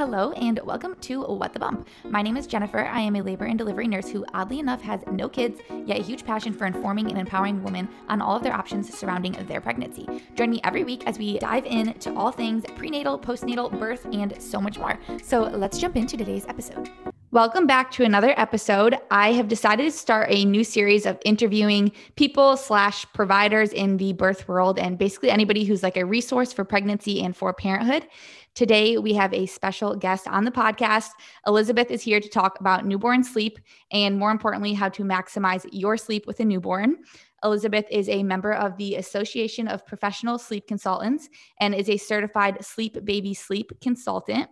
[0.00, 1.86] Hello and welcome to What the Bump.
[2.04, 2.86] My name is Jennifer.
[2.86, 6.02] I am a labor and delivery nurse who, oddly enough, has no kids, yet a
[6.02, 10.08] huge passion for informing and empowering women on all of their options surrounding their pregnancy.
[10.36, 14.58] Join me every week as we dive into all things prenatal, postnatal, birth, and so
[14.58, 14.98] much more.
[15.22, 16.88] So let's jump into today's episode.
[17.32, 18.96] Welcome back to another episode.
[19.12, 24.14] I have decided to start a new series of interviewing people slash providers in the
[24.14, 28.08] birth world and basically anybody who's like a resource for pregnancy and for parenthood.
[28.56, 31.10] Today, we have a special guest on the podcast.
[31.46, 33.60] Elizabeth is here to talk about newborn sleep
[33.92, 36.96] and, more importantly, how to maximize your sleep with a newborn.
[37.44, 41.28] Elizabeth is a member of the Association of Professional Sleep Consultants
[41.60, 44.48] and is a certified sleep baby sleep consultant.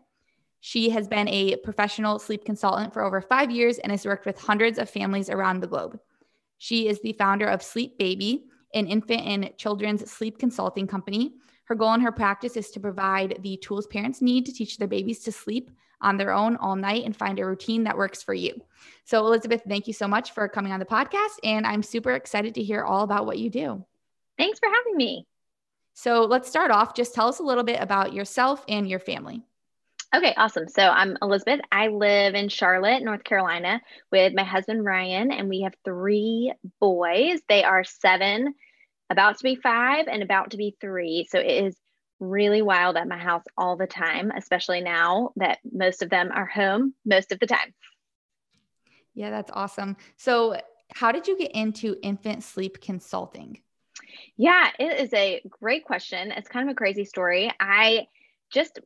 [0.60, 4.38] She has been a professional sleep consultant for over five years and has worked with
[4.38, 5.98] hundreds of families around the globe.
[6.58, 11.34] She is the founder of Sleep Baby, an infant and children's sleep consulting company.
[11.64, 14.88] Her goal in her practice is to provide the tools parents need to teach their
[14.88, 18.34] babies to sleep on their own all night and find a routine that works for
[18.34, 18.54] you.
[19.04, 21.38] So, Elizabeth, thank you so much for coming on the podcast.
[21.44, 23.84] And I'm super excited to hear all about what you do.
[24.36, 25.26] Thanks for having me.
[25.94, 26.94] So, let's start off.
[26.94, 29.42] Just tell us a little bit about yourself and your family.
[30.16, 30.68] Okay, awesome.
[30.68, 31.60] So I'm Elizabeth.
[31.70, 37.40] I live in Charlotte, North Carolina, with my husband Ryan, and we have three boys.
[37.46, 38.54] They are seven,
[39.10, 41.26] about to be five, and about to be three.
[41.30, 41.76] So it is
[42.20, 46.46] really wild at my house all the time, especially now that most of them are
[46.46, 47.74] home most of the time.
[49.12, 49.98] Yeah, that's awesome.
[50.16, 50.58] So,
[50.94, 53.60] how did you get into infant sleep consulting?
[54.38, 56.32] Yeah, it is a great question.
[56.32, 57.50] It's kind of a crazy story.
[57.60, 58.06] I
[58.50, 58.80] just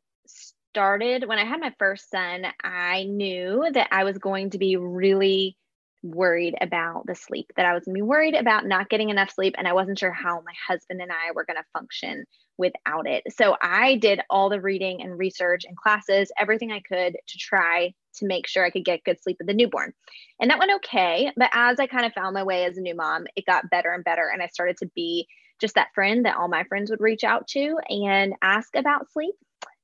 [0.72, 4.76] started when I had my first son, I knew that I was going to be
[4.76, 5.58] really
[6.02, 9.30] worried about the sleep, that I was going to be worried about not getting enough
[9.30, 9.54] sleep.
[9.58, 12.24] And I wasn't sure how my husband and I were going to function
[12.56, 13.22] without it.
[13.36, 17.92] So I did all the reading and research and classes, everything I could to try
[18.14, 19.92] to make sure I could get good sleep with the newborn.
[20.40, 21.30] And that went okay.
[21.36, 23.92] But as I kind of found my way as a new mom, it got better
[23.92, 24.30] and better.
[24.32, 25.28] And I started to be
[25.60, 29.34] just that friend that all my friends would reach out to and ask about sleep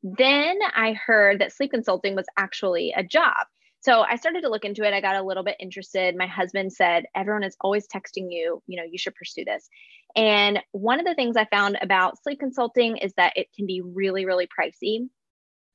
[0.03, 3.47] then I heard that sleep consulting was actually a job.
[3.81, 4.93] So I started to look into it.
[4.93, 6.17] I got a little bit interested.
[6.17, 9.69] My husband said, Everyone is always texting you, you know, you should pursue this.
[10.17, 13.81] And one of the things I found about sleep consulting is that it can be
[13.83, 15.09] really, really pricey.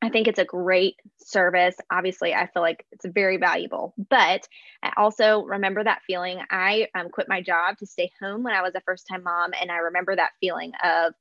[0.01, 1.75] I think it's a great service.
[1.89, 3.93] Obviously, I feel like it's very valuable.
[4.09, 4.45] But
[4.83, 6.41] I also remember that feeling.
[6.49, 9.51] I um, quit my job to stay home when I was a first time mom.
[9.59, 11.13] And I remember that feeling of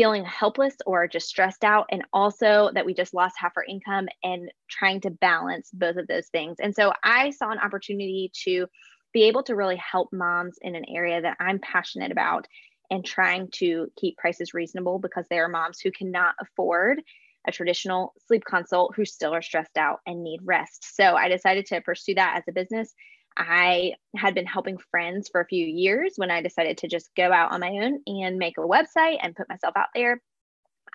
[0.00, 4.08] feeling helpless or just stressed out, and also that we just lost half our income
[4.22, 6.56] and trying to balance both of those things.
[6.58, 8.66] And so I saw an opportunity to
[9.12, 12.46] be able to really help moms in an area that I'm passionate about
[12.90, 17.02] and trying to keep prices reasonable because there are moms who cannot afford
[17.46, 20.96] a traditional sleep consult who still are stressed out and need rest.
[20.96, 22.94] So I decided to pursue that as a business
[23.36, 27.32] I had been helping friends for a few years when I decided to just go
[27.32, 30.20] out on my own and make a website and put myself out there.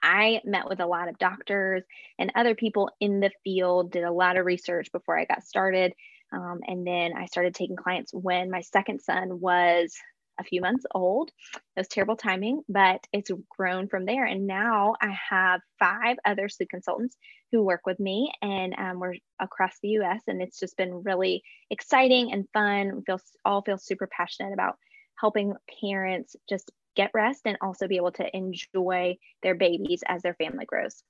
[0.03, 1.83] I met with a lot of doctors
[2.19, 5.93] and other people in the field, did a lot of research before I got started.
[6.31, 9.95] Um, and then I started taking clients when my second son was
[10.39, 11.31] a few months old.
[11.55, 14.25] It was terrible timing, but it's grown from there.
[14.25, 17.17] And now I have five other sleep consultants
[17.51, 20.21] who work with me, and um, we're across the U.S.
[20.27, 22.95] And it's just been really exciting and fun.
[22.95, 24.77] We feel all feel super passionate about
[25.19, 30.35] helping parents just get rest and also be able to enjoy their babies as their
[30.35, 31.03] family grows.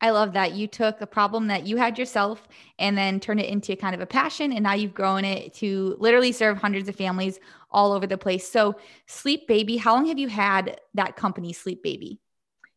[0.00, 3.50] I love that you took a problem that you had yourself and then turned it
[3.50, 4.52] into kind of a passion.
[4.52, 7.38] And now you've grown it to literally serve hundreds of families
[7.70, 8.48] all over the place.
[8.48, 12.20] So, Sleep Baby, how long have you had that company, Sleep Baby?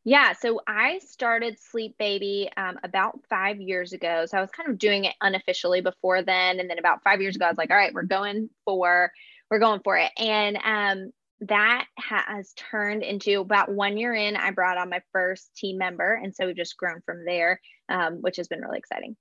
[0.05, 4.25] Yeah, so I started Sleep Baby um, about five years ago.
[4.25, 7.37] So I was kind of doing it unofficially before then, and then about five years
[7.37, 9.11] ago, I was like, "All right, we're going for,
[9.49, 11.11] we're going for it." And um,
[11.47, 16.13] that has turned into about one year in, I brought on my first team member.
[16.13, 17.59] And so we've just grown from there,
[17.89, 19.15] um, which has been really exciting.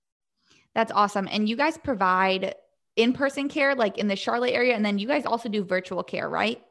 [0.74, 1.28] That's awesome.
[1.30, 2.54] And you guys provide
[2.96, 4.74] in person care, like in the Charlotte area.
[4.74, 6.62] And then you guys also do virtual care, right?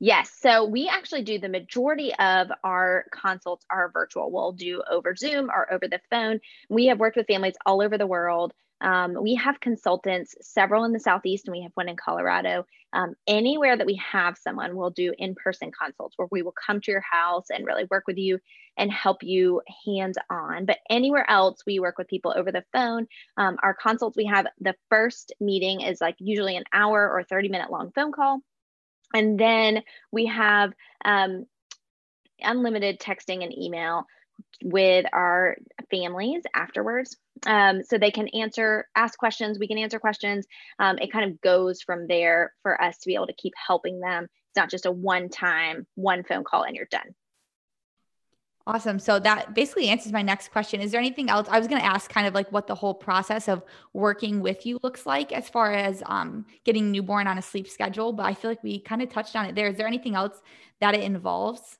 [0.00, 0.30] Yes.
[0.40, 4.30] So we actually do the majority of our consults are virtual.
[4.30, 6.40] We'll do over Zoom or over the phone.
[6.68, 8.52] We have worked with families all over the world.
[8.80, 12.66] Um, we have consultants, several in the Southeast, and we have one in Colorado.
[12.92, 16.80] Um, anywhere that we have someone, we'll do in person consults where we will come
[16.80, 18.38] to your house and really work with you
[18.76, 20.66] and help you hands on.
[20.66, 23.06] But anywhere else, we work with people over the phone.
[23.36, 27.48] Um, our consults, we have the first meeting is like usually an hour or 30
[27.48, 28.40] minute long phone call.
[29.14, 30.72] And then we have
[31.04, 31.46] um,
[32.40, 34.06] unlimited texting and email
[34.62, 35.56] with our
[35.90, 37.16] families afterwards.
[37.46, 40.46] Um, so they can answer, ask questions, we can answer questions.
[40.78, 44.00] Um, it kind of goes from there for us to be able to keep helping
[44.00, 44.24] them.
[44.24, 47.14] It's not just a one time, one phone call and you're done.
[48.66, 48.98] Awesome.
[48.98, 50.80] So that basically answers my next question.
[50.80, 51.46] Is there anything else?
[51.50, 53.62] I was going to ask kind of like what the whole process of
[53.92, 58.14] working with you looks like as far as um, getting newborn on a sleep schedule,
[58.14, 59.68] but I feel like we kind of touched on it there.
[59.68, 60.40] Is there anything else
[60.80, 61.78] that it involves?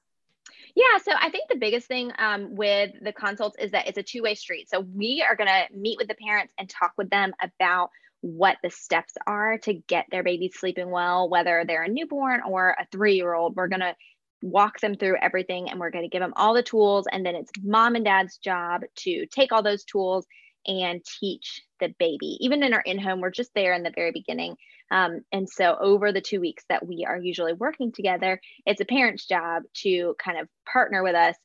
[0.75, 4.03] Yeah, so I think the biggest thing um, with the consults is that it's a
[4.03, 4.69] two way street.
[4.69, 7.91] So we are going to meet with the parents and talk with them about
[8.23, 12.71] what the steps are to get their baby sleeping well, whether they're a newborn or
[12.71, 13.55] a three year old.
[13.55, 13.95] We're going to
[14.43, 17.07] walk them through everything and we're going to give them all the tools.
[17.11, 20.27] And then it's mom and dad's job to take all those tools
[20.67, 22.39] and teach the baby.
[22.41, 24.57] Even in our in home, we're just there in the very beginning.
[24.91, 28.85] Um, and so, over the two weeks that we are usually working together, it's a
[28.85, 31.37] parent's job to kind of partner with us.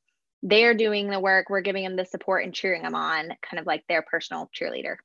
[0.44, 3.66] They're doing the work, we're giving them the support and cheering them on, kind of
[3.66, 4.96] like their personal cheerleader.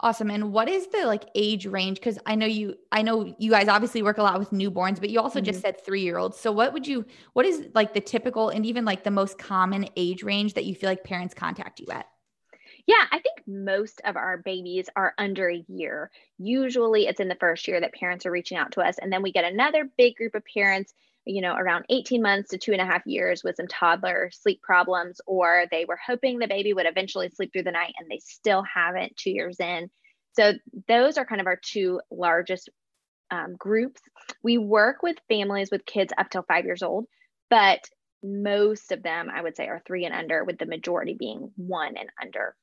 [0.00, 0.30] Awesome.
[0.30, 2.00] And what is the like age range?
[2.00, 5.10] Cause I know you, I know you guys obviously work a lot with newborns, but
[5.10, 5.46] you also mm-hmm.
[5.46, 6.38] just said three year olds.
[6.38, 9.88] So what would you, what is like the typical and even like the most common
[9.96, 12.06] age range that you feel like parents contact you at?
[12.88, 16.10] Yeah, I think most of our babies are under a year.
[16.38, 18.96] Usually it's in the first year that parents are reaching out to us.
[18.98, 20.92] And then we get another big group of parents
[21.28, 24.62] you know, around 18 months to two and a half years with some toddler sleep
[24.62, 28.18] problems, or they were hoping the baby would eventually sleep through the night and they
[28.18, 29.90] still haven't two years in.
[30.32, 30.54] So,
[30.88, 32.70] those are kind of our two largest
[33.30, 34.00] um, groups.
[34.42, 37.04] We work with families with kids up till five years old,
[37.50, 37.80] but
[38.22, 41.96] most of them, I would say, are three and under, with the majority being one
[41.98, 42.54] and under.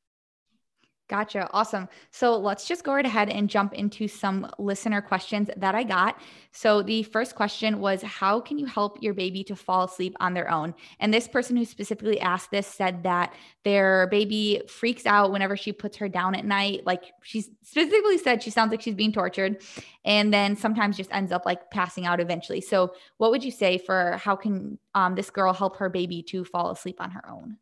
[1.08, 1.48] Gotcha.
[1.54, 1.88] Awesome.
[2.10, 6.20] So let's just go right ahead and jump into some listener questions that I got.
[6.52, 10.34] So the first question was How can you help your baby to fall asleep on
[10.34, 10.74] their own?
[11.00, 15.72] And this person who specifically asked this said that their baby freaks out whenever she
[15.72, 16.88] puts her down at night.
[16.88, 19.62] Like she specifically said, she sounds like she's being tortured
[20.06, 22.62] and then sometimes just ends up like passing out eventually.
[22.62, 26.44] So, what would you say for how can um, this girl help her baby to
[26.44, 27.58] fall asleep on her own?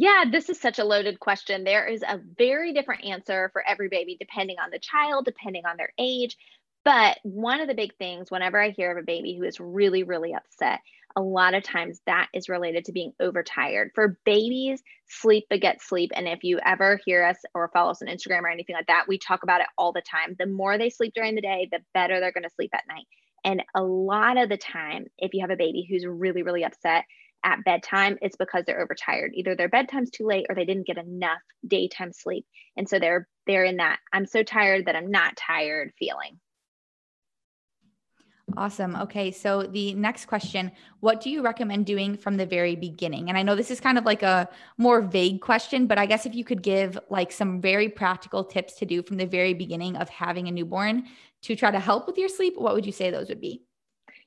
[0.00, 1.62] Yeah, this is such a loaded question.
[1.62, 5.76] There is a very different answer for every baby, depending on the child, depending on
[5.76, 6.38] their age.
[6.86, 10.02] But one of the big things, whenever I hear of a baby who is really,
[10.02, 10.80] really upset,
[11.16, 13.90] a lot of times that is related to being overtired.
[13.94, 16.12] For babies, sleep begets sleep.
[16.14, 19.04] And if you ever hear us or follow us on Instagram or anything like that,
[19.06, 20.34] we talk about it all the time.
[20.38, 23.04] The more they sleep during the day, the better they're going to sleep at night.
[23.44, 27.04] And a lot of the time, if you have a baby who's really, really upset,
[27.44, 29.32] at bedtime, it's because they're overtired.
[29.34, 32.46] Either their bedtime's too late or they didn't get enough daytime sleep.
[32.76, 36.38] And so they're they're in that I'm so tired that I'm not tired feeling.
[38.56, 38.96] Awesome.
[38.96, 39.30] Okay.
[39.30, 43.28] So the next question, what do you recommend doing from the very beginning?
[43.28, 46.26] And I know this is kind of like a more vague question, but I guess
[46.26, 49.96] if you could give like some very practical tips to do from the very beginning
[49.96, 51.04] of having a newborn
[51.42, 53.62] to try to help with your sleep, what would you say those would be?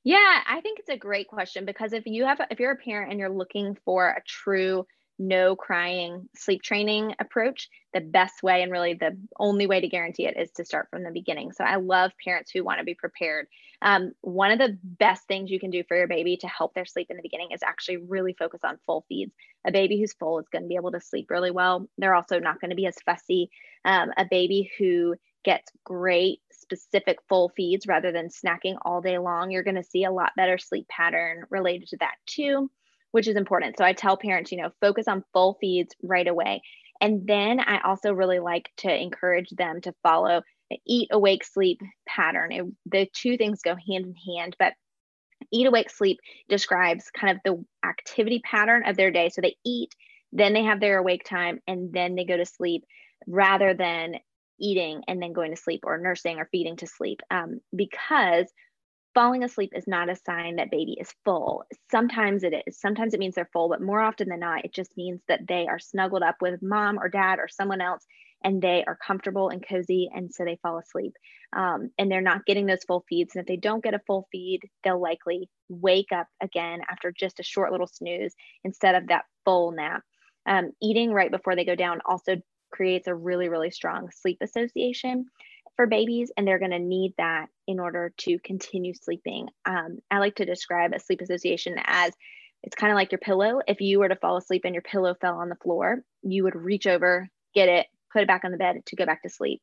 [0.03, 3.11] Yeah, I think it's a great question because if you have if you're a parent
[3.11, 4.85] and you're looking for a true
[5.19, 10.25] no crying sleep training approach, the best way and really the only way to guarantee
[10.25, 11.51] it is to start from the beginning.
[11.53, 13.47] So I love parents who want to be prepared.
[13.81, 16.85] Um, one of the best things you can do for your baby to help their
[16.85, 19.33] sleep in the beginning is actually really focus on full feeds.
[19.65, 21.88] A baby who's full is going to be able to sleep really well.
[21.97, 23.51] They're also not going to be as fussy.
[23.85, 29.52] Um, a baby who gets great specific full feeds rather than snacking all day long,
[29.52, 32.69] you're going to see a lot better sleep pattern related to that too,
[33.12, 33.78] which is important.
[33.78, 36.62] So I tell parents, you know, focus on full feeds right away.
[37.02, 41.81] And then I also really like to encourage them to follow an eat, awake, sleep
[42.07, 42.52] pattern.
[42.52, 44.73] It, the two things go hand in hand, but
[45.52, 49.30] eat, awake, sleep describes kind of the activity pattern of their day.
[49.30, 49.94] So they eat,
[50.31, 52.85] then they have their awake time, and then they go to sleep
[53.28, 54.16] rather than
[54.63, 58.47] eating and then going to sleep or nursing or feeding to sleep um, because
[59.13, 61.63] falling asleep is not a sign that baby is full.
[61.91, 62.79] Sometimes it is.
[62.79, 65.67] Sometimes it means they're full, but more often than not, it just means that they
[65.67, 68.05] are snuggled up with mom or dad or someone else
[68.43, 70.09] and they are comfortable and cozy.
[70.13, 71.13] And so they fall asleep
[71.55, 73.35] um, and they're not getting those full feeds.
[73.35, 77.39] And if they don't get a full feed, they'll likely wake up again after just
[77.39, 80.01] a short little snooze instead of that full nap.
[80.45, 82.35] Um, eating right before they go down also
[82.73, 85.27] creates a really, really strong sleep association
[85.75, 89.47] for babies, and they're going to need that in order to continue sleeping.
[89.65, 92.13] Um, I like to describe a sleep association as
[92.63, 93.59] it's kind of like your pillow.
[93.68, 96.56] If you were to fall asleep and your pillow fell on the floor, you would
[96.56, 99.61] reach over, get it, put it back on the bed to go back to sleep.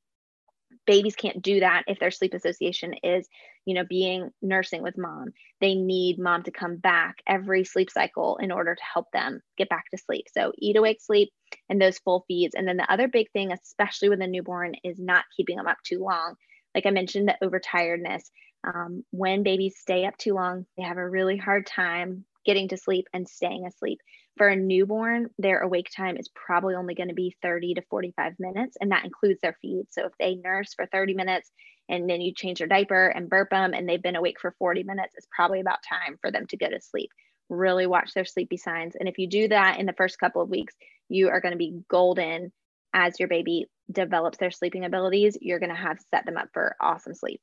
[0.86, 3.28] Babies can't do that if their sleep association is
[3.64, 5.32] you know being nursing with mom.
[5.60, 9.68] They need mom to come back every sleep cycle in order to help them get
[9.68, 10.26] back to sleep.
[10.32, 11.30] So eat awake sleep
[11.68, 12.54] and those full feeds.
[12.54, 15.78] And then the other big thing especially with a newborn is not keeping them up
[15.84, 16.34] too long.
[16.74, 18.22] Like i mentioned the overtiredness.
[18.62, 22.76] Um, when babies stay up too long they have a really hard time getting to
[22.76, 23.98] sleep and staying asleep
[24.40, 28.36] for a newborn, their awake time is probably only going to be 30 to 45
[28.38, 29.84] minutes, and that includes their feed.
[29.90, 31.50] So if they nurse for 30 minutes
[31.90, 34.82] and then you change their diaper and burp them and they've been awake for 40
[34.84, 37.10] minutes, it's probably about time for them to go to sleep.
[37.50, 38.96] Really watch their sleepy signs.
[38.98, 40.72] And if you do that in the first couple of weeks,
[41.10, 42.50] you are going to be golden
[42.94, 45.36] as your baby develops their sleeping abilities.
[45.38, 47.42] You're going to have set them up for awesome sleep.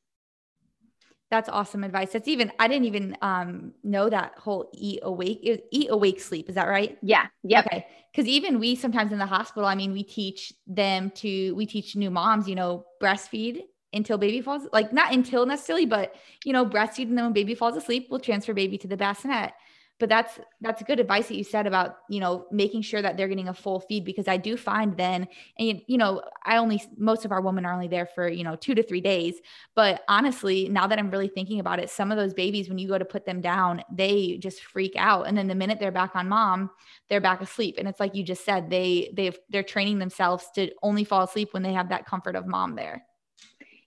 [1.30, 2.14] That's awesome advice.
[2.14, 5.40] That's even I didn't even um know that whole eat awake
[5.72, 6.48] eat awake sleep.
[6.48, 6.98] Is that right?
[7.02, 7.28] Yeah.
[7.44, 7.60] Yeah.
[7.60, 7.86] Okay.
[8.12, 11.96] Because even we sometimes in the hospital, I mean, we teach them to we teach
[11.96, 16.16] new moms, you know, breastfeed until baby falls like not until necessarily, but
[16.46, 19.52] you know, breastfeed and then when baby falls asleep, we'll transfer baby to the bassinet
[20.00, 23.28] but that's that's good advice that you said about you know making sure that they're
[23.28, 25.28] getting a full feed because i do find then
[25.58, 28.56] and you know i only most of our women are only there for you know
[28.56, 29.36] two to three days.
[29.76, 32.88] But honestly now that i'm really thinking about it some of those babies when you
[32.88, 35.28] go to put them down they just freak out.
[35.28, 36.70] And then the minute they're back on mom
[37.10, 37.76] they're back asleep.
[37.78, 41.50] And it's like you just said they they they're training themselves to only fall asleep
[41.52, 43.04] when they have that comfort of mom there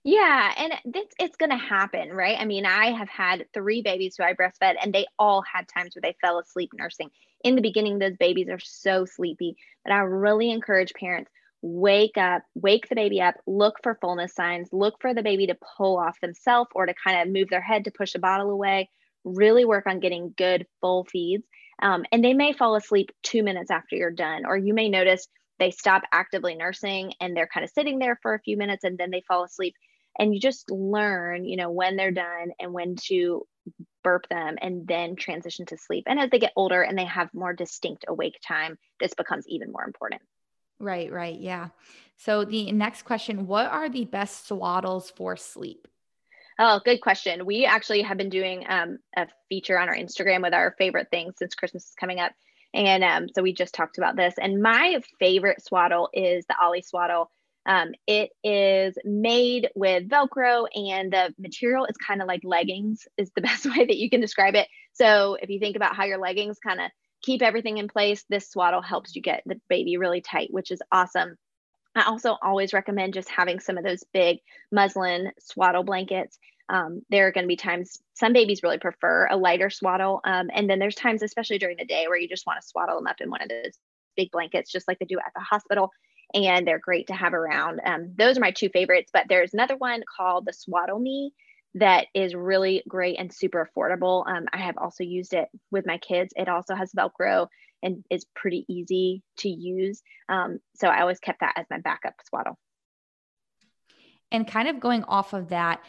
[0.03, 2.37] yeah, and it's it's going to happen, right?
[2.39, 5.95] I mean, I have had three babies who I breastfed, and they all had times
[5.95, 7.09] where they fell asleep nursing.
[7.43, 11.29] In the beginning, those babies are so sleepy, but I really encourage parents
[11.61, 15.57] wake up, wake the baby up, look for fullness signs, look for the baby to
[15.77, 18.89] pull off themselves or to kind of move their head to push a bottle away.
[19.23, 21.43] Really work on getting good full feeds.
[21.79, 25.27] Um, and they may fall asleep two minutes after you're done, or you may notice
[25.59, 28.97] they stop actively nursing and they're kind of sitting there for a few minutes and
[28.97, 29.75] then they fall asleep
[30.17, 33.45] and you just learn you know when they're done and when to
[34.03, 37.33] burp them and then transition to sleep and as they get older and they have
[37.33, 40.21] more distinct awake time this becomes even more important
[40.79, 41.69] right right yeah
[42.17, 45.87] so the next question what are the best swaddles for sleep
[46.63, 47.47] Oh, good question.
[47.47, 51.33] We actually have been doing um, a feature on our Instagram with our favorite things
[51.39, 52.33] since Christmas is coming up.
[52.73, 54.35] And um, so we just talked about this.
[54.39, 57.31] And my favorite swaddle is the Ollie swaddle.
[57.65, 63.31] Um, it is made with Velcro, and the material is kind of like leggings, is
[63.35, 64.67] the best way that you can describe it.
[64.93, 66.89] So, if you think about how your leggings kind of
[67.21, 70.81] keep everything in place, this swaddle helps you get the baby really tight, which is
[70.91, 71.37] awesome.
[71.95, 74.39] I also always recommend just having some of those big
[74.71, 76.39] muslin swaddle blankets.
[76.69, 80.21] Um, there are going to be times some babies really prefer a lighter swaddle.
[80.23, 82.95] Um, and then there's times, especially during the day, where you just want to swaddle
[82.95, 83.77] them up in one of those
[84.15, 85.91] big blankets, just like they do at the hospital
[86.33, 87.81] and they're great to have around.
[87.85, 91.33] Um, those are my two favorites, but there's another one called the Swaddle Me
[91.75, 94.27] that is really great and super affordable.
[94.27, 96.33] Um, I have also used it with my kids.
[96.35, 97.47] It also has Velcro
[97.81, 100.01] and is pretty easy to use.
[100.29, 102.57] Um, so I always kept that as my backup swaddle.
[104.31, 105.81] And kind of going off of that,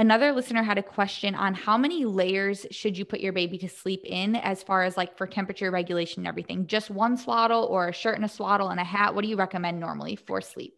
[0.00, 3.68] another listener had a question on how many layers should you put your baby to
[3.68, 6.66] sleep in as far as like for temperature regulation and everything?
[6.66, 9.14] Just one swaddle or a shirt and a swaddle and a hat?
[9.14, 10.74] What do you recommend normally for sleep?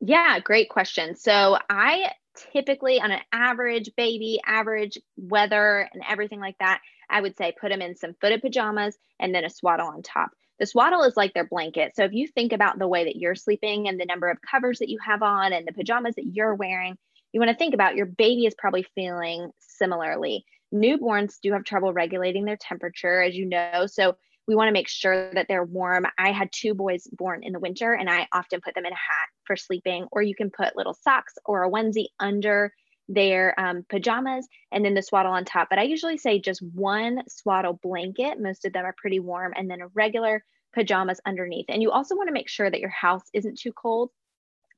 [0.00, 1.14] Yeah great question.
[1.14, 2.12] So i
[2.52, 7.68] typically on an average baby average weather and everything like that i would say put
[7.68, 10.30] them in some footed pajamas and then a swaddle on top.
[10.58, 11.94] The swaddle is like their blanket.
[11.94, 14.78] So if you think about the way that you're sleeping and the number of covers
[14.78, 16.96] that you have on and the pajamas that you're wearing
[17.32, 20.44] you want to think about your baby is probably feeling similarly.
[20.72, 23.86] Newborns do have trouble regulating their temperature, as you know.
[23.86, 24.16] So
[24.48, 26.06] we want to make sure that they're warm.
[26.18, 28.96] I had two boys born in the winter, and I often put them in a
[28.96, 32.72] hat for sleeping, or you can put little socks or a onesie under
[33.08, 35.68] their um, pajamas and then the swaddle on top.
[35.68, 38.40] But I usually say just one swaddle blanket.
[38.40, 41.66] Most of them are pretty warm, and then a regular pajamas underneath.
[41.68, 44.10] And you also want to make sure that your house isn't too cold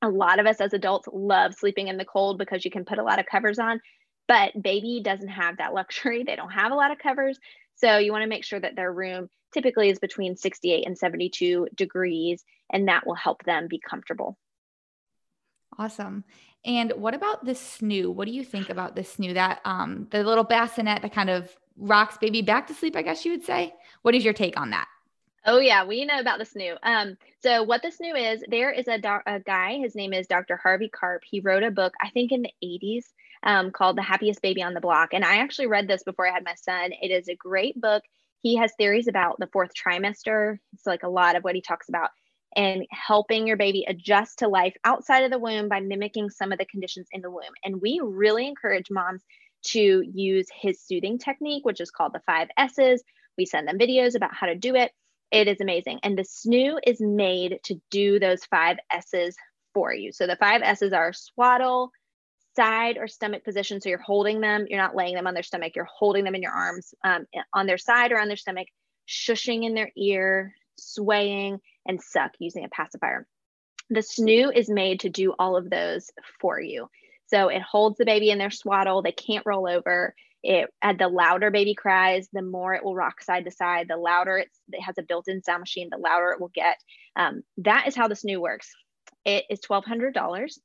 [0.05, 2.99] a lot of us as adults love sleeping in the cold because you can put
[2.99, 3.81] a lot of covers on
[4.27, 6.25] but baby doesn't have that luxury.
[6.25, 7.39] They don't have a lot of covers.
[7.77, 11.69] So you want to make sure that their room typically is between 68 and 72
[11.75, 14.39] degrees and that will help them be comfortable.
[15.79, 16.25] Awesome.
[16.65, 20.23] And what about the snoo what do you think about the snoo that um the
[20.23, 23.75] little bassinet that kind of rocks baby back to sleep i guess you would say?
[24.03, 24.87] What is your take on that
[25.47, 26.77] Oh yeah, we know about the snoo.
[26.83, 29.79] Um, so what the snoo is, there is a, do- a guy.
[29.79, 30.57] His name is Dr.
[30.57, 31.23] Harvey Karp.
[31.25, 34.73] He wrote a book, I think in the '80s, um, called "The Happiest Baby on
[34.73, 36.93] the Block," and I actually read this before I had my son.
[36.93, 38.03] It is a great book.
[38.43, 40.59] He has theories about the fourth trimester.
[40.73, 42.09] It's like a lot of what he talks about,
[42.57, 46.59] and helping your baby adjust to life outside of the womb by mimicking some of
[46.59, 47.53] the conditions in the womb.
[47.63, 49.23] And we really encourage moms
[49.67, 53.05] to use his soothing technique, which is called the five S's.
[53.37, 54.93] We send them videos about how to do it.
[55.35, 56.01] It is amazing.
[56.03, 59.37] And the snoo is made to do those five S's
[59.73, 60.13] for you.
[60.13, 61.91] So the five S's are swaddle,
[62.57, 63.81] side or stomach position.
[63.81, 66.43] So you're holding them, you're not laying them on their stomach, you're holding them in
[66.43, 68.69] your arms um, on their side or on their stomach,
[69.09, 73.27] shushing in their ear, swaying, and suck using a pacifier.
[73.91, 76.11] The snoo is made to do all of those
[76.41, 76.89] for you.
[77.27, 80.15] So it holds the baby in their swaddle, they can't roll over.
[80.45, 83.89] It at the louder baby cries, the more it will rock side to side.
[83.89, 86.77] The louder it has a built-in sound machine, the louder it will get.
[87.17, 88.71] Um, that is how the snoo works.
[89.25, 90.61] It is twelve hundred dollars,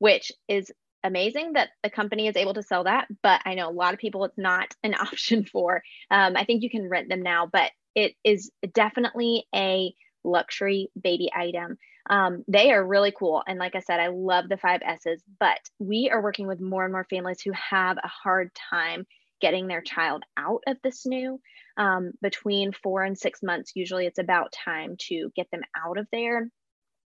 [0.00, 0.72] which is
[1.04, 3.06] amazing that the company is able to sell that.
[3.22, 5.82] But I know a lot of people it's not an option for.
[6.10, 11.30] Um, I think you can rent them now, but it is definitely a luxury baby
[11.34, 11.78] item.
[12.12, 13.42] Um, they are really cool.
[13.46, 16.84] And like I said, I love the five S's, but we are working with more
[16.84, 19.06] and more families who have a hard time
[19.40, 21.38] getting their child out of the snoo.
[21.78, 26.06] Um, between four and six months, usually it's about time to get them out of
[26.12, 26.50] there.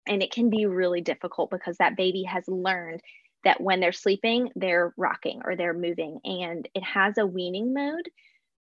[0.07, 3.01] And it can be really difficult because that baby has learned
[3.43, 6.19] that when they're sleeping, they're rocking or they're moving.
[6.23, 8.07] And it has a weaning mode,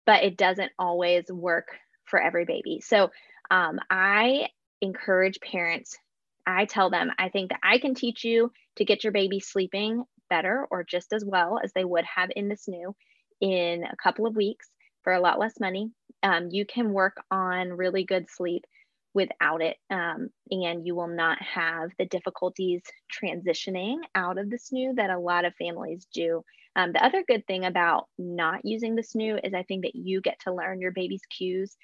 [0.07, 1.67] but it doesn't always work
[2.05, 2.81] for every baby.
[2.83, 3.11] So
[3.51, 4.47] um, I
[4.81, 5.99] encourage parents,
[6.45, 10.03] I tell them, I think that I can teach you to get your baby sleeping
[10.29, 12.93] better or just as well as they would have in the snoo
[13.41, 14.69] in a couple of weeks
[15.03, 15.91] for a lot less money.
[16.23, 18.65] Um, you can work on really good sleep
[19.13, 22.81] without it, um, and you will not have the difficulties
[23.11, 26.43] transitioning out of the snoo that a lot of families do.
[26.75, 30.21] Um, the other good thing about not using the snoo is I think that you
[30.21, 31.75] get to learn your baby's cues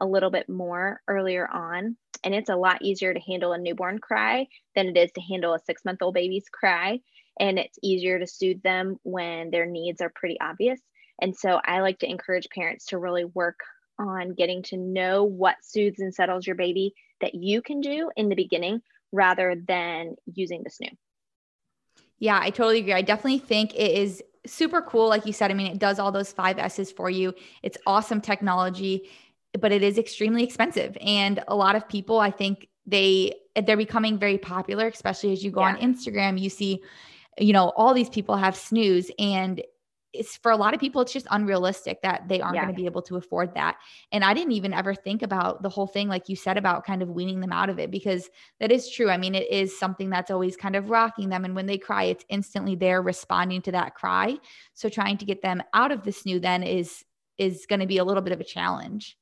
[0.00, 1.96] a little bit more earlier on.
[2.26, 5.54] And it's a lot easier to handle a newborn cry than it is to handle
[5.54, 6.98] a six month old baby's cry.
[7.38, 10.80] And it's easier to soothe them when their needs are pretty obvious.
[11.22, 13.60] And so I like to encourage parents to really work
[14.00, 18.28] on getting to know what soothes and settles your baby that you can do in
[18.28, 20.96] the beginning rather than using the snoo.
[22.18, 22.92] Yeah, I totally agree.
[22.92, 25.08] I definitely think it is super cool.
[25.08, 27.34] Like you said, I mean, it does all those five S's for you.
[27.62, 29.08] It's awesome technology
[29.60, 30.96] but it is extremely expensive.
[31.00, 35.50] And a lot of people, I think they they're becoming very popular, especially as you
[35.50, 35.68] go yeah.
[35.68, 36.82] on Instagram, you see,
[37.38, 39.62] you know, all these people have snoos and
[40.18, 42.62] it's for a lot of people it's just unrealistic that they aren't yeah.
[42.62, 43.76] going to be able to afford that
[44.12, 47.02] and i didn't even ever think about the whole thing like you said about kind
[47.02, 50.10] of weaning them out of it because that is true i mean it is something
[50.10, 53.72] that's always kind of rocking them and when they cry it's instantly there responding to
[53.72, 54.36] that cry
[54.74, 57.04] so trying to get them out of the snoo then is
[57.38, 59.16] is going to be a little bit of a challenge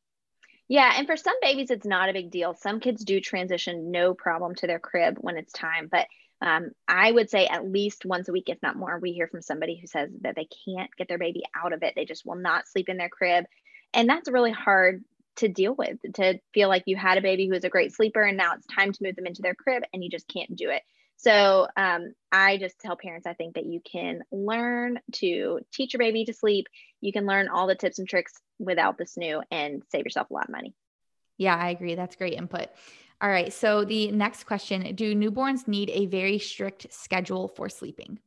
[0.69, 2.55] yeah, and for some babies, it's not a big deal.
[2.55, 6.07] Some kids do transition no problem to their crib when it's time, but
[6.41, 9.41] um, I would say at least once a week, if not more, we hear from
[9.41, 11.95] somebody who says that they can't get their baby out of it.
[11.97, 13.47] They just will not sleep in their crib.
[13.95, 15.05] And that's really hard
[15.37, 18.23] to deal with to feel like you had a baby who was a great sleeper
[18.23, 20.71] and now it's time to move them into their crib and you just can't do
[20.71, 20.83] it.
[21.17, 25.99] So um, I just tell parents, I think that you can learn to teach your
[25.99, 26.67] baby to sleep.
[27.01, 30.35] You can learn all the tips and tricks without the snoo and save yourself a
[30.35, 30.75] lot of money.
[31.39, 31.95] Yeah, I agree.
[31.95, 32.69] That's great input.
[33.21, 33.53] All right.
[33.53, 38.19] So the next question Do newborns need a very strict schedule for sleeping?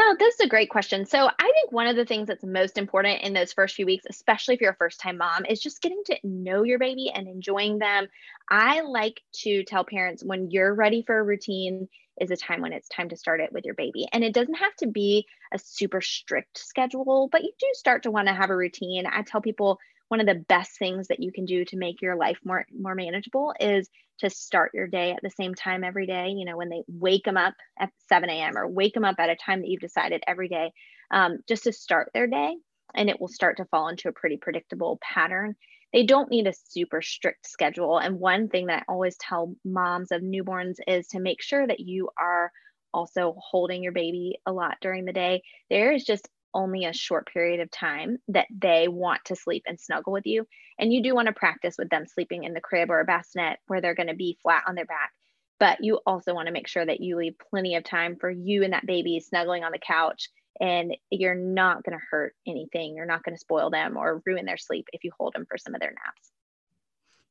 [0.00, 1.06] Oh, this is a great question.
[1.06, 4.06] So, I think one of the things that's most important in those first few weeks,
[4.08, 7.26] especially if you're a first time mom, is just getting to know your baby and
[7.26, 8.06] enjoying them.
[8.48, 11.88] I like to tell parents when you're ready for a routine
[12.20, 14.06] is a time when it's time to start it with your baby.
[14.12, 18.12] And it doesn't have to be a super strict schedule, but you do start to
[18.12, 19.04] want to have a routine.
[19.04, 22.16] I tell people one of the best things that you can do to make your
[22.16, 26.28] life more more manageable is to start your day at the same time every day
[26.28, 29.30] you know when they wake them up at 7 a.m or wake them up at
[29.30, 30.72] a time that you've decided every day
[31.10, 32.56] um, just to start their day
[32.94, 35.54] and it will start to fall into a pretty predictable pattern.
[35.92, 37.98] They don't need a super strict schedule.
[37.98, 41.80] And one thing that i always tell moms of newborns is to make sure that
[41.80, 42.52] you are
[42.92, 45.42] also holding your baby a lot during the day.
[45.70, 49.78] There is just only a short period of time that they want to sleep and
[49.78, 50.46] snuggle with you.
[50.78, 53.58] And you do want to practice with them sleeping in the crib or a bassinet
[53.68, 55.12] where they're going to be flat on their back.
[55.60, 58.64] But you also want to make sure that you leave plenty of time for you
[58.64, 60.28] and that baby snuggling on the couch.
[60.60, 62.96] And you're not going to hurt anything.
[62.96, 65.56] You're not going to spoil them or ruin their sleep if you hold them for
[65.56, 66.30] some of their naps.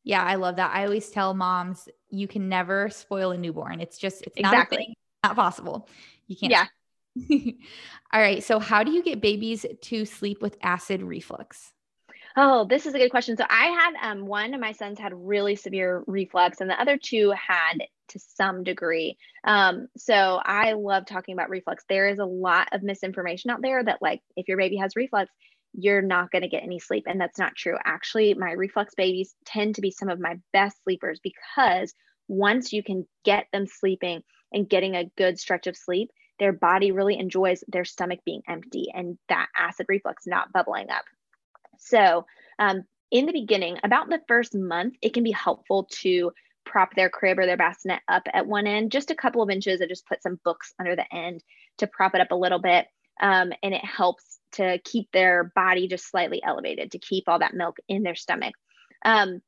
[0.04, 0.72] Yeah, I love that.
[0.74, 3.82] I always tell moms you can never spoil a newborn.
[3.82, 4.98] It's just, it's not exactly.
[5.24, 5.90] Not possible.
[6.28, 6.52] You can't.
[6.52, 6.68] Yeah.
[8.14, 8.44] All right.
[8.44, 11.74] So, how do you get babies to sleep with acid reflux?
[12.40, 13.36] Oh, this is a good question.
[13.36, 16.98] So I had um, one of my sons had really severe reflux, and the other
[16.98, 19.18] two had to some degree.
[19.44, 21.84] Um, so I love talking about reflux.
[21.90, 25.32] There is a lot of misinformation out there that, like, if your baby has reflux,
[25.74, 27.06] you're not going to get any sleep.
[27.08, 27.76] And that's not true.
[27.84, 31.94] Actually, my reflux babies tend to be some of my best sleepers because
[32.28, 34.22] once you can get them sleeping
[34.54, 38.88] and getting a good stretch of sleep, their body really enjoys their stomach being empty
[38.94, 41.06] and that acid reflux not bubbling up.
[41.80, 42.26] So,
[42.60, 46.32] um, in the beginning, about the first month, it can be helpful to
[46.66, 49.80] prop their crib or their bassinet up at one end, just a couple of inches,
[49.80, 51.42] and just put some books under the end
[51.78, 52.88] to prop it up a little bit.
[53.22, 57.54] Um, and it helps to keep their body just slightly elevated to keep all that
[57.54, 58.54] milk in their stomach.
[59.04, 59.42] Um,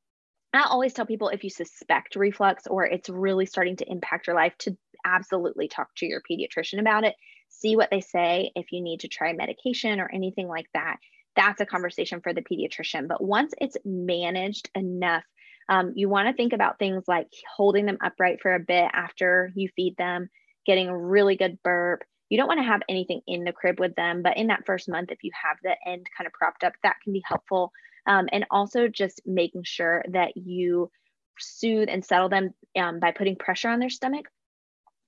[0.52, 4.34] I always tell people if you suspect reflux or it's really starting to impact your
[4.34, 7.14] life to absolutely talk to your pediatrician about it.
[7.48, 10.96] See what they say if you need to try medication or anything like that.
[11.36, 13.08] That's a conversation for the pediatrician.
[13.08, 15.24] But once it's managed enough,
[15.68, 19.52] um, you want to think about things like holding them upright for a bit after
[19.54, 20.28] you feed them,
[20.66, 22.02] getting a really good burp.
[22.28, 24.88] You don't want to have anything in the crib with them, but in that first
[24.88, 27.72] month, if you have the end kind of propped up, that can be helpful.
[28.06, 30.90] Um, and also just making sure that you
[31.38, 34.26] soothe and settle them um, by putting pressure on their stomach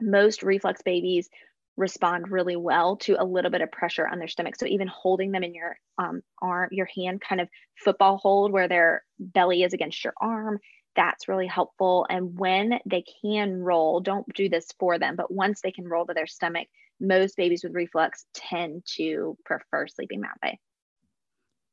[0.00, 1.28] most reflux babies
[1.76, 4.56] respond really well to a little bit of pressure on their stomach.
[4.56, 7.48] So even holding them in your um, arm, your hand kind of
[7.82, 10.58] football hold where their belly is against your arm,
[10.94, 12.06] that's really helpful.
[12.10, 16.06] And when they can roll, don't do this for them, but once they can roll
[16.06, 16.68] to their stomach,
[17.00, 20.60] most babies with reflux tend to prefer sleeping that way.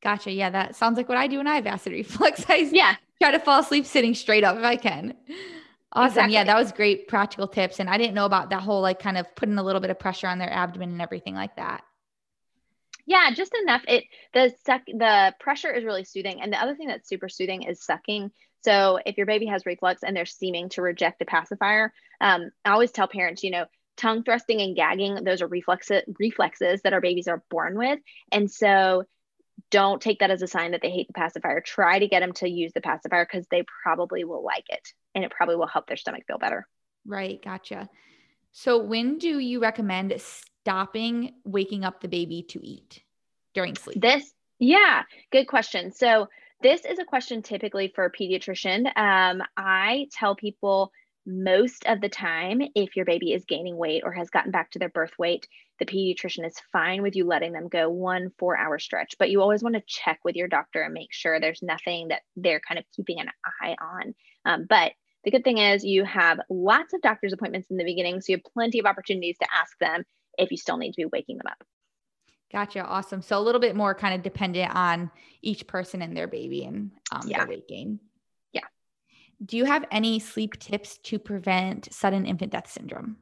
[0.01, 0.31] Gotcha.
[0.31, 2.45] Yeah, that sounds like what I do when I have acid reflux.
[2.49, 2.95] I yeah.
[3.21, 5.15] try to fall asleep sitting straight up if I can.
[5.93, 6.09] Awesome.
[6.09, 6.33] Exactly.
[6.35, 7.79] Yeah, that was great practical tips.
[7.79, 9.97] And I didn't know about that whole like kind of putting a little bit of
[9.97, 11.83] pressure on their abdomen and everything like that.
[13.07, 13.83] Yeah, just enough.
[13.87, 16.41] It the suck the pressure is really soothing.
[16.41, 18.31] And the other thing that's super soothing is sucking.
[18.63, 22.71] So if your baby has reflux and they're seeming to reject the pacifier, um, I
[22.71, 23.65] always tell parents, you know,
[23.97, 27.99] tongue thrusting and gagging, those are reflexes reflexes that our babies are born with.
[28.31, 29.05] And so
[29.71, 31.61] don't take that as a sign that they hate the pacifier.
[31.61, 35.23] Try to get them to use the pacifier because they probably will like it and
[35.23, 36.67] it probably will help their stomach feel better.
[37.05, 37.41] Right.
[37.43, 37.89] Gotcha.
[38.51, 43.03] So, when do you recommend stopping waking up the baby to eat
[43.53, 44.01] during sleep?
[44.01, 45.91] This, yeah, good question.
[45.91, 46.27] So,
[46.61, 48.85] this is a question typically for a pediatrician.
[48.97, 50.91] Um, I tell people
[51.25, 54.79] most of the time, if your baby is gaining weight or has gotten back to
[54.79, 58.79] their birth weight, the pediatrician is fine with you letting them go one four hour
[58.79, 59.15] stretch.
[59.17, 62.23] But you always want to check with your doctor and make sure there's nothing that
[62.35, 63.29] they're kind of keeping an
[63.61, 64.15] eye on.
[64.49, 68.19] Um, but the good thing is you have lots of doctor's appointments in the beginning,
[68.19, 70.03] so you have plenty of opportunities to ask them
[70.37, 71.63] if you still need to be waking them up.
[72.51, 72.83] Gotcha.
[72.83, 73.21] Awesome.
[73.21, 75.11] So a little bit more kind of dependent on
[75.43, 77.39] each person and their baby and um, yeah.
[77.39, 77.99] their weight gain.
[78.53, 78.63] Yeah.
[79.45, 83.17] Do you have any sleep tips to prevent sudden infant death syndrome?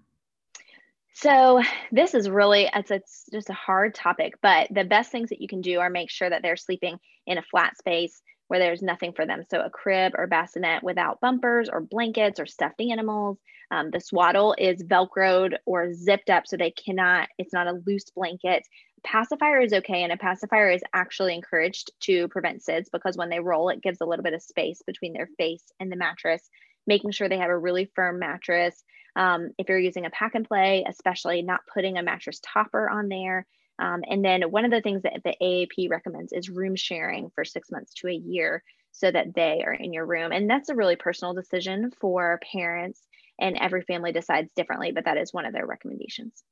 [1.13, 1.61] So
[1.91, 5.47] this is really it's, it's just a hard topic, but the best things that you
[5.47, 9.13] can do are make sure that they're sleeping in a flat space where there's nothing
[9.13, 9.43] for them.
[9.49, 13.37] So a crib or bassinet without bumpers or blankets or stuffed animals.
[13.69, 18.09] Um, the swaddle is velcroed or zipped up so they cannot, it's not a loose
[18.11, 18.63] blanket.
[19.03, 23.39] Pacifier is okay, and a pacifier is actually encouraged to prevent SIDS because when they
[23.39, 26.49] roll, it gives a little bit of space between their face and the mattress,
[26.87, 28.83] making sure they have a really firm mattress.
[29.15, 33.09] Um, if you're using a pack and play, especially not putting a mattress topper on
[33.09, 33.45] there.
[33.79, 37.45] Um, and then one of the things that the AAP recommends is room sharing for
[37.45, 40.31] six months to a year so that they are in your room.
[40.31, 43.01] And that's a really personal decision for parents,
[43.39, 46.43] and every family decides differently, but that is one of their recommendations.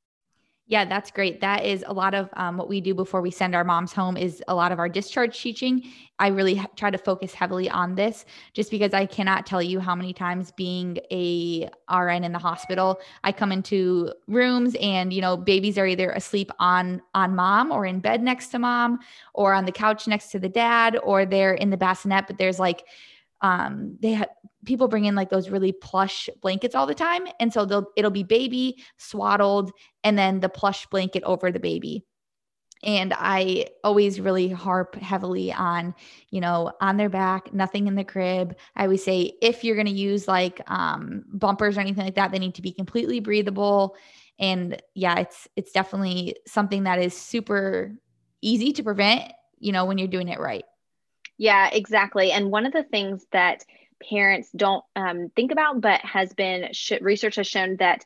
[0.68, 1.40] Yeah, that's great.
[1.42, 4.16] That is a lot of um, what we do before we send our moms home
[4.16, 5.84] is a lot of our discharge teaching.
[6.18, 9.78] I really ha- try to focus heavily on this just because I cannot tell you
[9.78, 15.20] how many times being a RN in the hospital, I come into rooms and, you
[15.20, 18.98] know, babies are either asleep on on mom or in bed next to mom
[19.34, 22.58] or on the couch next to the dad or they're in the bassinet, but there's
[22.58, 22.82] like
[23.40, 24.28] um they have
[24.66, 28.10] people bring in like those really plush blankets all the time and so they'll it'll
[28.10, 29.70] be baby swaddled
[30.04, 32.04] and then the plush blanket over the baby.
[32.82, 35.94] And i always really harp heavily on
[36.30, 38.56] you know on their back nothing in the crib.
[38.74, 42.32] I always say if you're going to use like um, bumpers or anything like that
[42.32, 43.96] they need to be completely breathable.
[44.38, 47.94] And yeah it's it's definitely something that is super
[48.42, 50.64] easy to prevent you know when you're doing it right.
[51.38, 52.32] Yeah, exactly.
[52.32, 53.64] And one of the things that
[54.02, 58.04] parents don't um, think about, but has been sh- research has shown that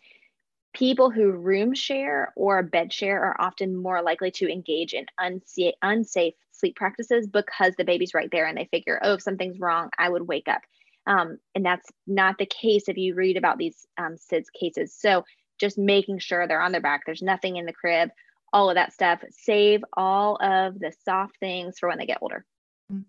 [0.72, 5.74] people who room share or bed share are often more likely to engage in unsafe,
[5.82, 9.90] unsafe sleep practices because the baby's right there and they figure, oh, if something's wrong,
[9.98, 10.60] I would wake up.
[11.06, 14.94] Um, and that's not the case if you read about these um, SIDS cases.
[14.94, 15.24] So
[15.58, 18.10] just making sure they're on their back, there's nothing in the crib,
[18.52, 19.22] all of that stuff.
[19.30, 22.44] Save all of the soft things for when they get older.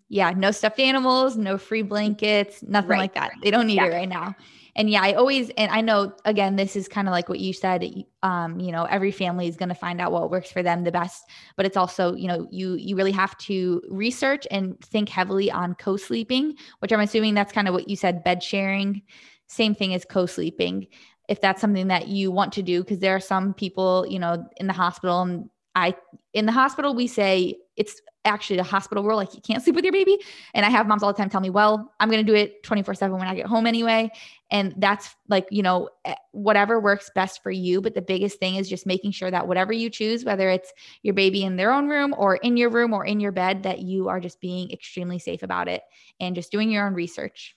[0.08, 2.98] Yeah, no stuffed animals, no free blankets, nothing right.
[2.98, 3.32] like that.
[3.42, 3.86] They don't need yeah.
[3.86, 4.34] it right now
[4.74, 7.52] and yeah i always and i know again this is kind of like what you
[7.52, 7.84] said
[8.22, 10.92] um you know every family is going to find out what works for them the
[10.92, 11.24] best
[11.56, 15.74] but it's also you know you you really have to research and think heavily on
[15.74, 19.02] co-sleeping which i'm assuming that's kind of what you said bed sharing
[19.46, 20.86] same thing as co-sleeping
[21.28, 24.44] if that's something that you want to do because there are some people you know
[24.56, 25.94] in the hospital and I
[26.34, 29.84] in the hospital we say it's actually a hospital rule like you can't sleep with
[29.84, 30.18] your baby
[30.54, 32.62] and I have moms all the time tell me well I'm going to do it
[32.62, 34.10] 24/7 when I get home anyway
[34.50, 38.56] and that's like you know eh, whatever works best for you but the biggest thing
[38.56, 41.88] is just making sure that whatever you choose whether it's your baby in their own
[41.88, 45.18] room or in your room or in your bed that you are just being extremely
[45.18, 45.82] safe about it
[46.20, 47.56] and just doing your own research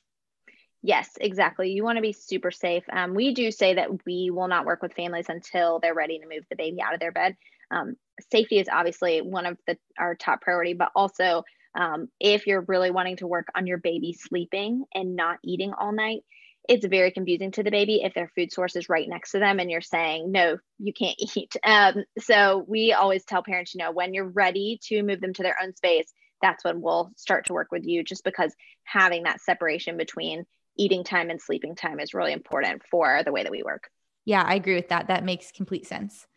[0.87, 1.71] Yes, exactly.
[1.71, 2.83] You want to be super safe.
[2.93, 6.27] Um, we do say that we will not work with families until they're ready to
[6.27, 7.35] move the baby out of their bed.
[7.75, 7.95] Um,
[8.31, 11.43] safety is obviously one of the our top priority, but also
[11.77, 15.91] um, if you're really wanting to work on your baby sleeping and not eating all
[15.91, 16.21] night,
[16.69, 19.59] it's very confusing to the baby if their food source is right next to them
[19.59, 23.91] and you're saying no you can't eat um, so we always tell parents you know
[23.91, 26.11] when you're ready to move them to their own space
[26.41, 30.45] that's when we'll start to work with you just because having that separation between
[30.77, 33.89] eating time and sleeping time is really important for the way that we work.
[34.25, 35.07] Yeah, I agree with that.
[35.07, 36.27] That makes complete sense.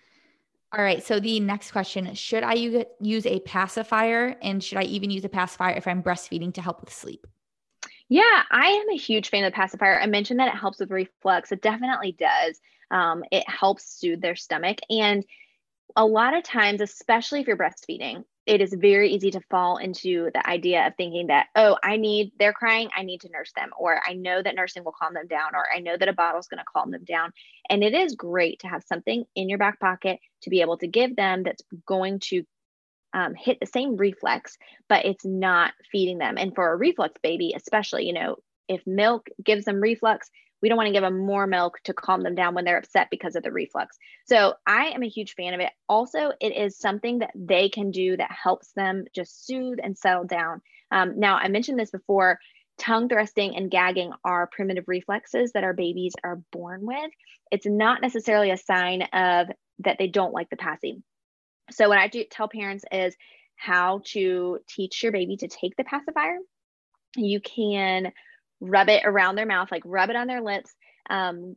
[0.77, 1.03] All right.
[1.03, 2.55] So the next question Should I
[3.01, 4.37] use a pacifier?
[4.43, 7.27] And should I even use a pacifier if I'm breastfeeding to help with sleep?
[8.09, 10.01] Yeah, I am a huge fan of the pacifier.
[10.01, 11.53] I mentioned that it helps with reflux.
[11.53, 12.61] It definitely does.
[12.91, 14.79] Um, it helps soothe their stomach.
[14.89, 15.25] And
[15.97, 20.31] a lot of times, especially if you're breastfeeding, it is very easy to fall into
[20.33, 23.71] the idea of thinking that, oh, I need, they're crying, I need to nurse them,
[23.79, 26.41] or I know that nursing will calm them down, or I know that a bottle
[26.41, 27.33] is going to calm them down.
[27.69, 30.87] And it is great to have something in your back pocket to be able to
[30.87, 32.43] give them that's going to
[33.13, 34.57] um, hit the same reflex,
[34.89, 36.39] but it's not feeding them.
[36.39, 40.31] And for a reflux baby, especially, you know, if milk gives them reflux,
[40.63, 43.09] we don't want to give them more milk to calm them down when they're upset
[43.11, 43.97] because of the reflux.
[44.27, 45.71] So I am a huge fan of it.
[45.89, 50.25] Also, it is something that they can do that helps them just soothe and settle
[50.25, 50.61] down.
[50.91, 52.39] Um, now, I mentioned this before.
[52.79, 57.11] Tongue thrusting and gagging are primitive reflexes that our babies are born with.
[57.51, 59.49] It's not necessarily a sign of
[59.81, 61.03] that they don't like the passing.
[61.71, 63.17] So, what I do tell parents is
[63.57, 66.39] how to teach your baby to take the pacifier.
[67.17, 68.13] You can
[68.61, 70.75] rub it around their mouth, like rub it on their lips.
[71.11, 71.57] Um,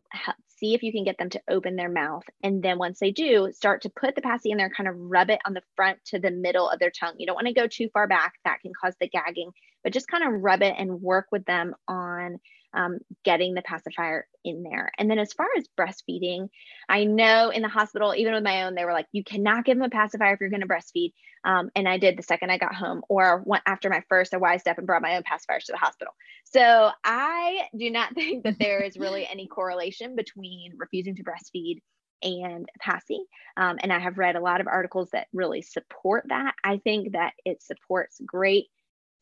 [0.61, 2.23] see if you can get them to open their mouth.
[2.43, 5.29] And then once they do, start to put the passy in there, kind of rub
[5.29, 7.15] it on the front to the middle of their tongue.
[7.17, 9.51] You don't want to go too far back, that can cause the gagging,
[9.83, 12.39] but just kind of rub it and work with them on
[12.73, 14.91] um, getting the pacifier in there.
[14.97, 16.49] And then as far as breastfeeding,
[16.87, 19.77] I know in the hospital, even with my own, they were like, you cannot give
[19.77, 21.13] them a pacifier if you're going to breastfeed.
[21.43, 24.67] Um, and I did the second I got home, or after my first, I wised
[24.67, 26.13] up and brought my own pacifiers to the hospital.
[26.45, 31.81] So I do not think that there is really any correlation between refusing to breastfeed
[32.23, 33.25] and passy.
[33.57, 36.53] Um, and I have read a lot of articles that really support that.
[36.63, 38.67] I think that it supports great,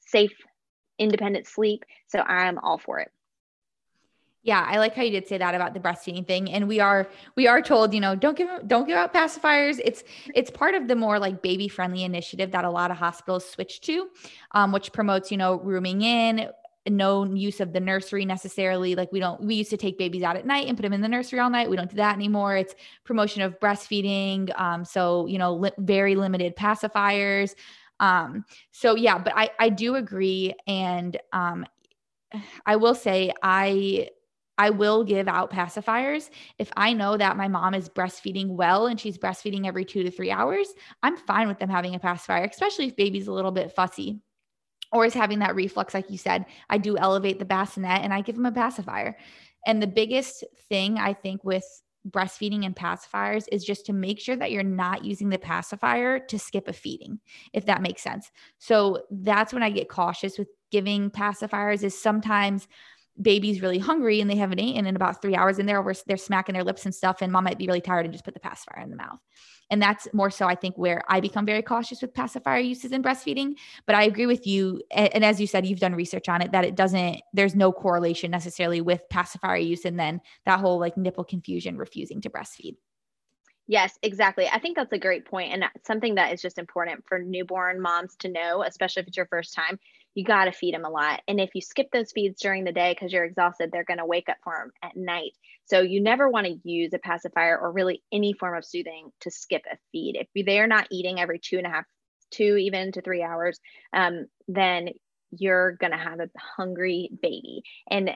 [0.02, 0.36] safe,
[0.98, 1.86] independent sleep.
[2.08, 3.10] So I'm all for it.
[4.42, 6.50] Yeah, I like how you did say that about the breastfeeding thing.
[6.50, 9.80] And we are we are told, you know, don't give don't give out pacifiers.
[9.84, 13.50] It's it's part of the more like baby friendly initiative that a lot of hospitals
[13.50, 14.08] switch to,
[14.52, 16.50] um, which promotes, you know, rooming in,
[16.88, 18.96] no use of the nursery necessarily.
[18.96, 21.02] Like we don't we used to take babies out at night and put them in
[21.02, 21.70] the nursery all night.
[21.70, 22.56] We don't do that anymore.
[22.56, 24.58] It's promotion of breastfeeding.
[24.60, 27.56] Um, so you know, li- very limited pacifiers.
[28.00, 31.66] Um, so yeah, but I I do agree, and um,
[32.66, 34.10] I will say I
[34.60, 36.30] I will give out pacifiers.
[36.58, 40.12] If I know that my mom is breastfeeding well and she's breastfeeding every two to
[40.12, 40.68] three hours,
[41.02, 44.20] I'm fine with them having a pacifier, especially if baby's a little bit fussy
[44.92, 46.46] or is having that reflux, like you said.
[46.70, 49.18] I do elevate the bassinet and I give them a pacifier.
[49.66, 51.64] And the biggest thing I think with
[52.10, 56.38] breastfeeding and pacifiers is just to make sure that you're not using the pacifier to
[56.38, 57.22] skip a feeding,
[57.54, 58.30] if that makes sense.
[58.58, 62.68] So that's when I get cautious with giving pacifiers, is sometimes
[63.22, 66.18] baby's really hungry and they haven't eaten in about three hours and they're over, they're
[66.18, 68.40] smacking their lips and stuff, and mom might be really tired and just put the
[68.40, 69.20] pacifier in the mouth.
[69.72, 73.04] And that's more so, I think, where I become very cautious with pacifier uses in
[73.04, 73.54] breastfeeding.
[73.86, 74.82] But I agree with you.
[74.90, 77.72] And, and as you said, you've done research on it that it doesn't, there's no
[77.72, 82.78] correlation necessarily with pacifier use and then that whole like nipple confusion refusing to breastfeed.
[83.68, 84.48] Yes, exactly.
[84.52, 88.16] I think that's a great point and something that is just important for newborn moms
[88.18, 89.78] to know, especially if it's your first time.
[90.20, 91.22] You got to feed them a lot.
[91.30, 94.06] And if you skip those feeds during the day because you're exhausted, they're going to
[94.06, 95.32] wake up for them at night.
[95.64, 99.32] So you never want to use a pacifier or really any form of soothing to
[99.32, 100.18] skip a feed.
[100.20, 101.86] If they're not eating every two and a half,
[102.32, 103.62] two even to three hours,
[103.94, 104.90] um, then
[105.32, 107.64] you're going to have a hungry baby.
[107.90, 108.10] And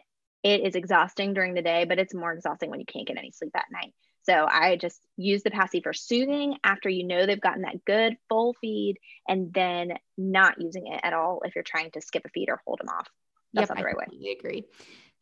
[0.43, 3.31] it is exhausting during the day, but it's more exhausting when you can't get any
[3.31, 3.93] sleep at night.
[4.23, 8.17] So I just use the passy for soothing after you know they've gotten that good
[8.29, 12.29] full feed and then not using it at all if you're trying to skip a
[12.29, 13.07] feed or hold them off.
[13.53, 14.29] That's yep, not the right I way.
[14.29, 14.65] I agree.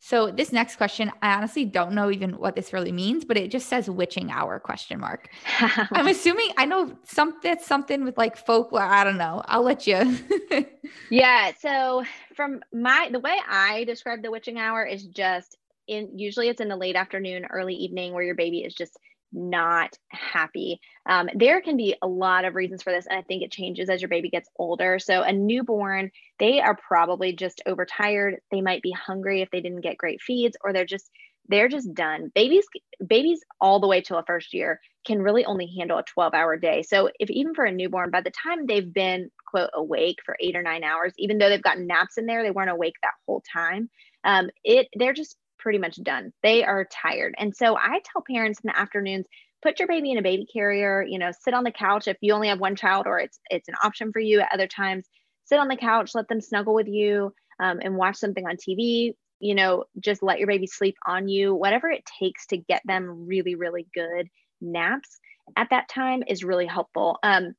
[0.04, 3.52] So this next question, I honestly don't know even what this really means, but it
[3.52, 5.28] just says witching hour question mark.
[5.60, 8.82] I'm assuming I know some that's something with like folklore.
[8.82, 9.42] I don't know.
[9.46, 10.18] I'll let you.
[11.10, 11.52] yeah.
[11.60, 12.02] So
[12.34, 16.68] from my the way I describe the witching hour is just in usually it's in
[16.68, 18.98] the late afternoon, early evening where your baby is just
[19.32, 20.80] not happy.
[21.08, 23.88] Um, there can be a lot of reasons for this, and I think it changes
[23.88, 24.98] as your baby gets older.
[24.98, 28.36] So, a newborn, they are probably just overtired.
[28.50, 31.10] They might be hungry if they didn't get great feeds, or they're just
[31.48, 32.30] they're just done.
[32.34, 32.66] Babies,
[33.04, 36.56] babies, all the way till a first year can really only handle a 12 hour
[36.56, 36.82] day.
[36.82, 40.56] So, if even for a newborn, by the time they've been quote awake for eight
[40.56, 43.42] or nine hours, even though they've gotten naps in there, they weren't awake that whole
[43.52, 43.90] time.
[44.24, 46.32] Um, it they're just pretty much done.
[46.42, 47.34] They are tired.
[47.38, 49.26] And so I tell parents in the afternoons,
[49.62, 52.34] put your baby in a baby carrier, you know, sit on the couch if you
[52.34, 55.06] only have one child or it's it's an option for you at other times.
[55.44, 59.14] Sit on the couch, let them snuggle with you um, and watch something on TV.
[59.40, 61.54] You know, just let your baby sleep on you.
[61.54, 64.28] Whatever it takes to get them really, really good
[64.60, 65.18] naps
[65.56, 67.18] at that time is really helpful.
[67.22, 67.54] Um,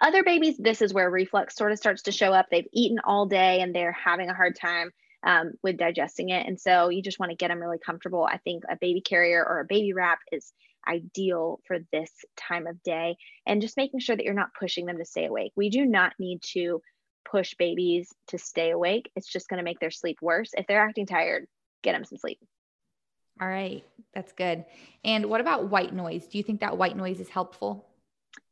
[0.00, 2.46] other babies, this is where reflux sort of starts to show up.
[2.50, 4.92] They've eaten all day and they're having a hard time
[5.22, 6.46] um, with digesting it.
[6.46, 8.24] And so you just want to get them really comfortable.
[8.24, 10.52] I think a baby carrier or a baby wrap is
[10.88, 14.98] ideal for this time of day and just making sure that you're not pushing them
[14.98, 15.52] to stay awake.
[15.56, 16.80] We do not need to
[17.30, 19.10] push babies to stay awake.
[19.14, 20.50] It's just going to make their sleep worse.
[20.56, 21.46] If they're acting tired,
[21.82, 22.38] get them some sleep.
[23.40, 24.64] All right, that's good.
[25.04, 26.26] And what about white noise?
[26.26, 27.86] Do you think that white noise is helpful?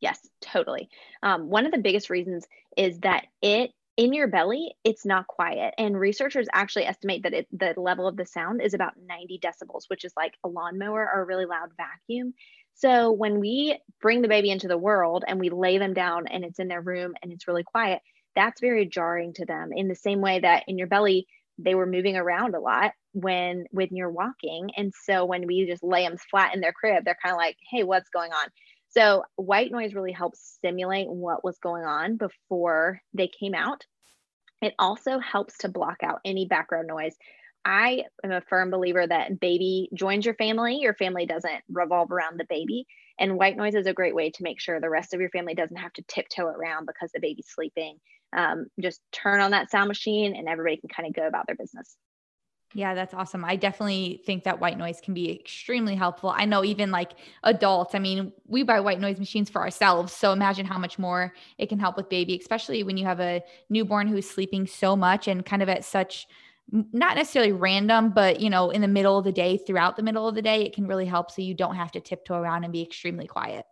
[0.01, 0.89] Yes, totally.
[1.23, 5.75] Um, one of the biggest reasons is that it in your belly, it's not quiet.
[5.77, 9.83] And researchers actually estimate that it, the level of the sound is about 90 decibels,
[9.89, 12.33] which is like a lawnmower or a really loud vacuum.
[12.75, 16.45] So when we bring the baby into the world and we lay them down and
[16.45, 18.01] it's in their room and it's really quiet,
[18.37, 21.27] that's very jarring to them in the same way that in your belly,
[21.59, 24.71] they were moving around a lot when when you're walking.
[24.77, 27.57] And so when we just lay them flat in their crib, they're kind of like,
[27.69, 28.47] hey, what's going on?
[28.91, 33.85] So white noise really helps stimulate what was going on before they came out.
[34.63, 37.15] It also helps to block out any background noise.
[37.65, 42.39] I am a firm believer that baby joins your family, your family doesn't revolve around
[42.39, 42.87] the baby.
[43.19, 45.55] And white noise is a great way to make sure the rest of your family
[45.55, 47.99] doesn't have to tiptoe around because the baby's sleeping.
[48.33, 51.57] Um, just turn on that sound machine and everybody can kind of go about their
[51.57, 51.97] business.
[52.75, 53.45] Yeah, that's awesome.
[53.47, 56.31] I definitely think that white noise can be extremely helpful.
[56.37, 60.13] I know even like adults, I mean, we buy white noise machines for ourselves.
[60.13, 63.43] So imagine how much more it can help with baby, especially when you have a
[63.71, 66.27] newborn who's sleeping so much and kind of at such
[66.71, 70.29] not necessarily random, but you know, in the middle of the day, throughout the middle
[70.29, 72.73] of the day, it can really help so you don't have to tiptoe around and
[72.75, 73.65] be extremely quiet.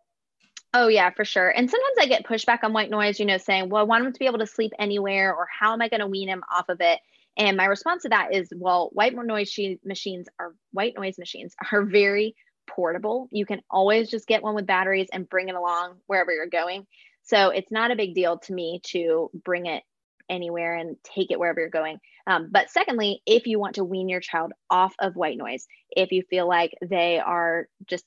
[0.74, 1.48] Oh yeah, for sure.
[1.50, 4.12] And sometimes I get pushback on white noise, you know, saying, "Well, I want him
[4.12, 6.68] to be able to sleep anywhere or how am I going to wean him off
[6.68, 7.00] of it?"
[7.36, 11.84] And my response to that is, well, white noise machines are white noise machines are
[11.84, 12.34] very
[12.66, 13.28] portable.
[13.30, 16.86] You can always just get one with batteries and bring it along wherever you're going.
[17.22, 19.82] So it's not a big deal to me to bring it
[20.28, 21.98] anywhere and take it wherever you're going.
[22.26, 26.12] Um, but secondly, if you want to wean your child off of white noise, if
[26.12, 28.04] you feel like they are just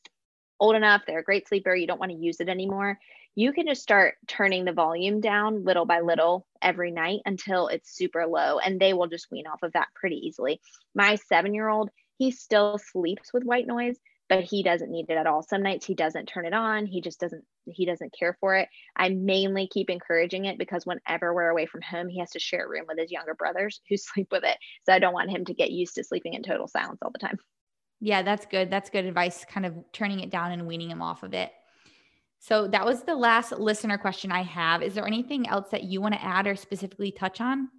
[0.59, 2.99] old enough, they're a great sleeper, you don't want to use it anymore,
[3.39, 7.95] you can just start turning the volume down little by little every night until it's
[7.95, 10.59] super low and they will just wean off of that pretty easily.
[10.93, 13.95] My seven year old, he still sleeps with white noise,
[14.27, 15.41] but he doesn't need it at all.
[15.41, 16.85] Some nights he doesn't turn it on.
[16.85, 18.67] He just doesn't, he doesn't care for it.
[18.97, 22.65] I mainly keep encouraging it because whenever we're away from home, he has to share
[22.65, 24.57] a room with his younger brothers who sleep with it.
[24.83, 27.19] So I don't want him to get used to sleeping in total silence all the
[27.19, 27.37] time.
[28.01, 28.69] Yeah, that's good.
[28.69, 31.53] That's good advice, kind of turning it down and weaning him off of it.
[32.39, 34.81] So that was the last listener question I have.
[34.81, 37.69] Is there anything else that you want to add or specifically touch on?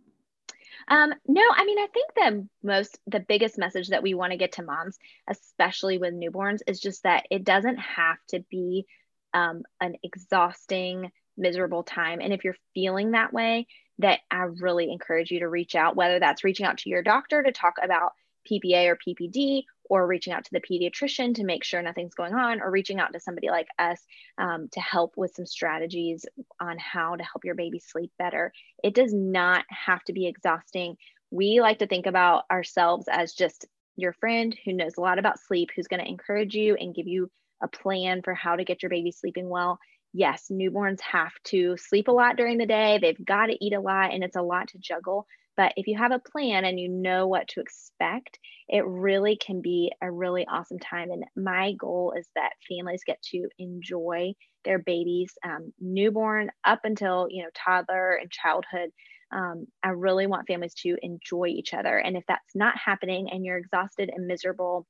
[0.88, 4.38] Um, no, I mean, I think the most, the biggest message that we want to
[4.38, 4.98] get to moms,
[5.28, 8.86] especially with newborns, is just that it doesn't have to be
[9.32, 12.20] um, an exhausting, miserable time.
[12.20, 13.66] And if you're feeling that way,
[13.98, 17.42] that I really encourage you to reach out, whether that's reaching out to your doctor
[17.42, 18.12] to talk about
[18.50, 22.62] PPA or PPD, or reaching out to the pediatrician to make sure nothing's going on,
[22.62, 24.00] or reaching out to somebody like us
[24.38, 26.24] um, to help with some strategies
[26.60, 28.52] on how to help your baby sleep better.
[28.82, 30.96] It does not have to be exhausting.
[31.30, 33.66] We like to think about ourselves as just
[33.96, 37.08] your friend who knows a lot about sleep, who's going to encourage you and give
[37.08, 37.30] you
[37.60, 39.78] a plan for how to get your baby sleeping well.
[40.12, 42.98] Yes, newborns have to sleep a lot during the day.
[43.00, 45.26] They've got to eat a lot, and it's a lot to juggle.
[45.60, 49.60] But if you have a plan and you know what to expect, it really can
[49.60, 51.10] be a really awesome time.
[51.10, 54.32] And my goal is that families get to enjoy
[54.64, 58.88] their babies, um, newborn up until you know toddler and childhood.
[59.32, 61.98] Um, I really want families to enjoy each other.
[61.98, 64.86] And if that's not happening and you're exhausted and miserable,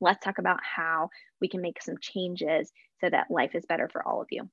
[0.00, 1.10] let's talk about how
[1.42, 2.72] we can make some changes
[3.02, 4.48] so that life is better for all of you.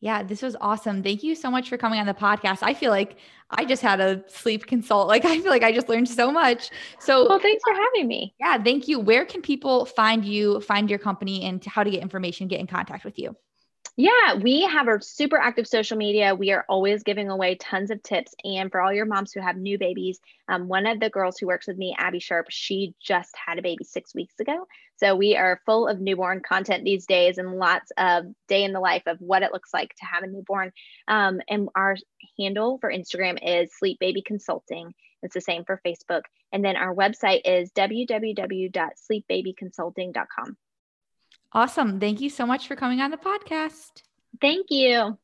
[0.00, 1.02] Yeah, this was awesome.
[1.02, 2.58] Thank you so much for coming on the podcast.
[2.62, 3.16] I feel like
[3.50, 5.08] I just had a sleep consult.
[5.16, 6.70] Like I feel like I just learned so much.
[7.00, 8.34] So Well, thanks for having me.
[8.38, 9.00] Yeah, thank you.
[9.00, 12.66] Where can people find you, find your company and how to get information, get in
[12.66, 13.36] contact with you?
[13.98, 16.34] Yeah, we have a super active social media.
[16.34, 18.34] We are always giving away tons of tips.
[18.44, 20.20] And for all your moms who have new babies,
[20.50, 23.62] um, one of the girls who works with me, Abby Sharp, she just had a
[23.62, 24.66] baby six weeks ago.
[24.96, 28.80] So we are full of newborn content these days and lots of day in the
[28.80, 30.72] life of what it looks like to have a newborn.
[31.08, 31.96] Um, and our
[32.38, 34.92] handle for Instagram is Sleep Baby Consulting.
[35.22, 36.24] It's the same for Facebook.
[36.52, 40.56] And then our website is www.sleepbabyconsulting.com.
[41.52, 42.00] Awesome.
[42.00, 44.02] Thank you so much for coming on the podcast.
[44.40, 45.18] Thank you.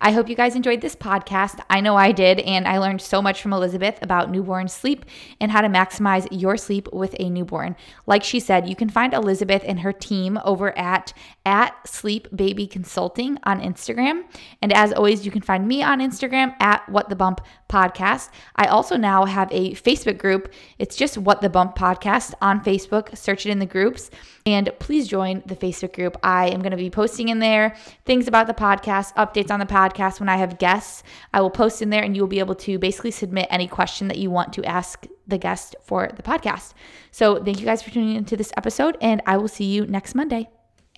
[0.00, 1.58] I hope you guys enjoyed this podcast.
[1.68, 5.04] I know I did, and I learned so much from Elizabeth about newborn sleep
[5.40, 7.74] and how to maximize your sleep with a newborn.
[8.06, 11.12] Like she said, you can find Elizabeth and her team over at
[11.44, 14.22] at Sleep Baby Consulting on Instagram.
[14.62, 18.28] And as always, you can find me on Instagram at What the Bump Podcast.
[18.54, 20.52] I also now have a Facebook group.
[20.78, 23.16] It's just What the Bump Podcast on Facebook.
[23.16, 24.10] Search it in the groups.
[24.46, 26.16] And please join the Facebook group.
[26.22, 27.74] I am going to be posting in there
[28.04, 31.02] things about the podcast, updates on the podcast podcast when I have guests.
[31.32, 34.08] I will post in there and you will be able to basically submit any question
[34.08, 36.72] that you want to ask the guest for the podcast.
[37.10, 40.14] So thank you guys for tuning into this episode, and I will see you next
[40.14, 40.48] Monday.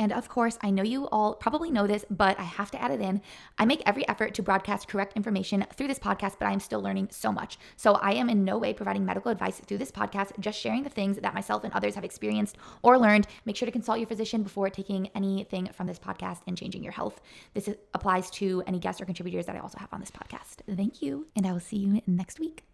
[0.01, 2.90] And of course, I know you all probably know this, but I have to add
[2.90, 3.20] it in.
[3.59, 6.80] I make every effort to broadcast correct information through this podcast, but I am still
[6.80, 7.59] learning so much.
[7.76, 10.88] So I am in no way providing medical advice through this podcast, just sharing the
[10.88, 13.26] things that myself and others have experienced or learned.
[13.44, 16.94] Make sure to consult your physician before taking anything from this podcast and changing your
[16.94, 17.20] health.
[17.53, 20.62] This applies to any guests or contributors that I also have on this podcast.
[20.74, 22.69] Thank you, and I will see you next week.